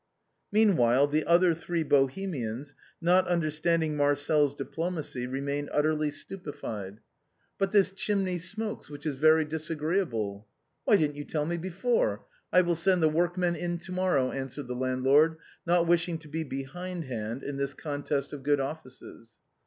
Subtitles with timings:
[0.51, 7.01] Meanwhile, the other three Bohemians, not understand ing Marcel's diplomacy, remained utterly stupefied.
[7.59, 7.59] musette's fancies.
[7.59, 10.47] 367 *TBut this chimney smokes, which is very disagreeable.""
[10.85, 12.25] Why didn't you tell me before?
[12.51, 15.37] I will send the work men in to morrow," answered the landlord,
[15.67, 19.35] not wishing to be behind hand in this contest of good offices.